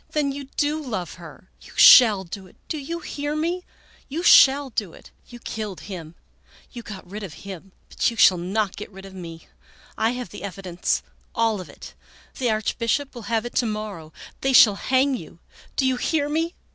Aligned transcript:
"Then 0.13 0.31
you 0.31 0.45
do 0.57 0.81
love 0.81 1.13
her! 1.21 1.51
You 1.61 1.73
shall 1.75 2.23
do 2.23 2.47
it! 2.47 2.55
Do 2.67 2.79
you 2.79 3.01
hear 3.01 3.35
me? 3.35 3.63
You 4.09 4.23
shall 4.23 4.71
do 4.71 4.93
it! 4.93 5.11
You 5.27 5.37
killed 5.39 5.81
him! 5.81 6.15
You 6.71 6.81
got 6.81 7.07
rid 7.07 7.21
of 7.21 7.35
him! 7.45 7.71
but 7.87 8.09
you 8.09 8.17
shall 8.17 8.39
not 8.39 8.75
get 8.75 8.89
rid 8.91 9.05
of 9.05 9.13
me. 9.13 9.45
I 9.99 10.13
have 10.13 10.29
the 10.29 10.41
evidence, 10.41 11.03
all 11.35 11.61
of 11.61 11.69
it. 11.69 11.93
The 12.39 12.49
Archbishop 12.49 13.13
will 13.13 13.29
have 13.29 13.45
it 13.45 13.53
to 13.57 13.67
morrow. 13.67 14.11
They 14.41 14.53
shall 14.53 14.73
hang 14.73 15.15
you! 15.15 15.37
Do 15.75 15.85
you 15.85 15.97
hear 15.97 16.27
me 16.27 16.55